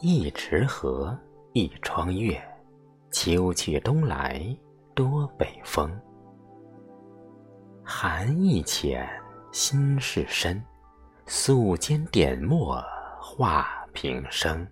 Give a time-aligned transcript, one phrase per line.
[0.00, 1.18] 一池荷，
[1.54, 2.38] 一窗月，
[3.10, 4.44] 秋去冬来
[4.94, 5.90] 多北风。
[7.82, 9.08] 寒意浅，
[9.52, 10.62] 心事深，
[11.24, 12.78] 素笺点墨
[13.18, 14.66] 画平生。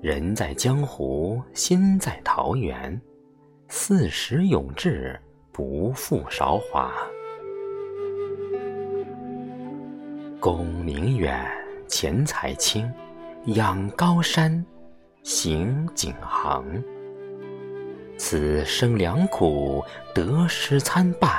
[0.00, 3.00] 人在江湖，心在桃源，
[3.66, 6.92] 四十永志，不负韶华。
[10.38, 11.50] 功名远，
[11.86, 12.90] 钱财轻，
[13.46, 14.64] 仰高山，
[15.22, 16.82] 行景行。
[18.16, 19.84] 此生良苦，
[20.14, 21.30] 得失参半，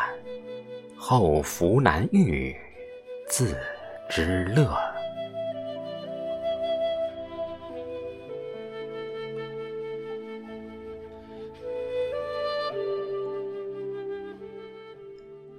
[0.95, 2.55] 后福难遇，
[3.27, 3.57] 自
[4.09, 4.77] 知乐。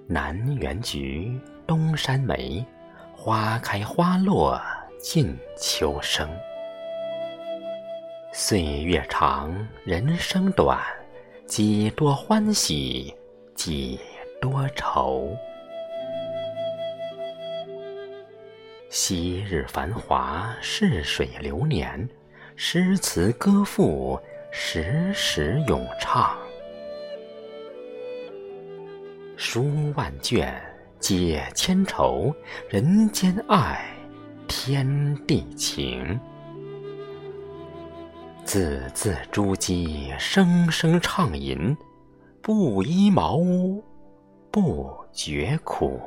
[0.08, 2.64] 南园菊，东山梅。
[3.18, 4.60] 花开花落
[5.08, 6.28] 尽秋声，
[8.32, 10.80] 岁月长，人生短，
[11.46, 13.14] 几多欢喜，
[13.54, 14.00] 几
[14.40, 15.30] 多愁。
[18.90, 22.08] 昔日繁华，逝水流年，
[22.56, 26.36] 诗词歌赋，时时咏唱。
[29.36, 30.60] 书万卷。
[30.98, 32.34] 解千愁，
[32.68, 33.86] 人间爱，
[34.66, 36.18] 天地情。
[38.44, 41.76] 字字珠玑，声声畅吟，
[42.42, 43.80] 不依茅屋，
[44.50, 46.00] 不觉苦。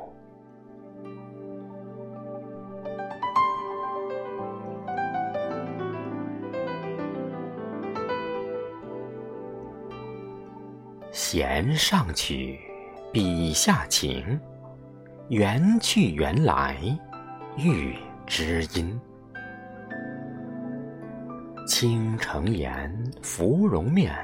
[11.10, 12.60] 弦上曲，
[13.10, 14.38] 笔下情。
[15.30, 16.76] 缘去缘来，
[17.56, 17.96] 遇
[18.30, 18.96] 知音。
[21.66, 24.14] 倾城颜，芙蓉面，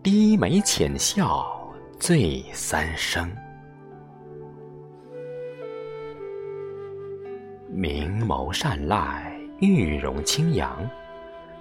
[0.00, 3.28] 低眉浅笑醉三生。
[7.68, 10.88] 明眸善睐，玉容清扬，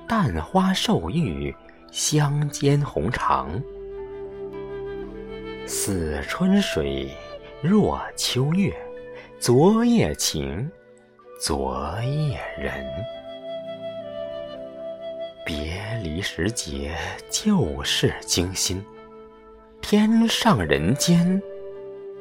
[0.07, 1.51] 淡花瘦玉，
[1.91, 3.59] 香肩红长。
[5.65, 7.09] 似春水。
[7.63, 8.71] 若秋月，
[9.39, 10.67] 昨夜情，
[11.43, 12.85] 昨夜人。
[15.43, 16.95] 别离时节，
[17.31, 18.85] 旧事惊心。
[19.81, 21.41] 天上人间，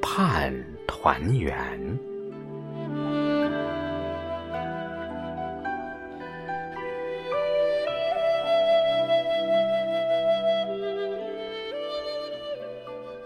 [0.01, 0.51] 盼
[0.87, 1.55] 团圆。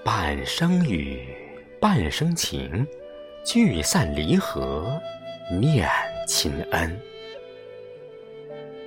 [0.03, 1.25] 半生雨。
[1.79, 2.85] 半生情，
[3.45, 5.01] 聚散离合，
[5.51, 5.87] 念
[6.27, 7.01] 亲恩。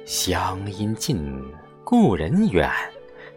[0.06, 1.44] 乡音近，
[1.84, 2.68] 故人远，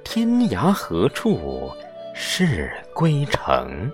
[0.03, 1.71] 天涯何处
[2.15, 3.93] 是归程？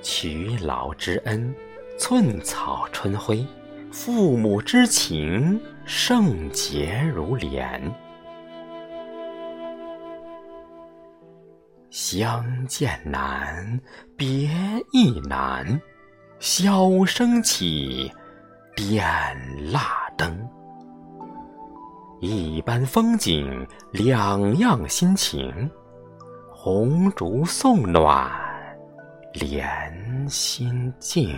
[0.00, 1.54] 娶老之恩，
[1.98, 3.46] 寸草春晖；
[3.92, 7.94] 父母之情，圣洁如莲。
[11.90, 13.78] 相见难，
[14.16, 14.48] 别
[14.92, 15.78] 亦难。
[16.40, 18.10] 箫声起，
[18.76, 19.04] 点
[19.72, 20.48] 蜡灯。
[22.20, 25.70] 一般风景，两样心情。
[26.50, 28.30] 红烛送暖，
[29.34, 31.36] 怜心静。